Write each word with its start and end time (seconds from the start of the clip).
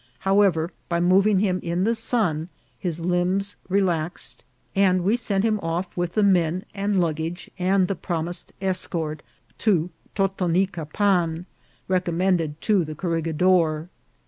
How 0.21 0.41
ever, 0.41 0.71
by 0.89 0.99
moving 0.99 1.41
him 1.41 1.59
in 1.61 1.83
the 1.83 1.93
sun 1.93 2.49
his 2.79 3.01
limbs 3.01 3.55
relaxed, 3.69 4.43
and 4.75 5.03
we 5.03 5.15
sent 5.15 5.43
him 5.45 5.59
off 5.59 5.95
with 5.95 6.13
the 6.15 6.23
men 6.23 6.65
and 6.73 6.99
luggage, 6.99 7.51
and 7.59 7.87
the 7.87 7.93
promised 7.93 8.51
escort, 8.61 9.21
to 9.59 9.91
Totonicapan, 10.15 11.45
recommended 11.87 12.59
to 12.61 12.83
the 12.83 12.95
corregidor. 12.95 13.89